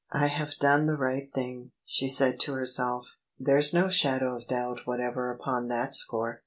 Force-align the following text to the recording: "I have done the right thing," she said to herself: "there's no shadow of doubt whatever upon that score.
"I 0.11 0.29
have 0.29 0.57
done 0.59 0.87
the 0.87 0.97
right 0.97 1.31
thing," 1.31 1.73
she 1.85 2.07
said 2.07 2.39
to 2.39 2.53
herself: 2.53 3.05
"there's 3.37 3.71
no 3.71 3.87
shadow 3.87 4.35
of 4.35 4.47
doubt 4.47 4.79
whatever 4.85 5.29
upon 5.29 5.67
that 5.67 5.93
score. 5.95 6.39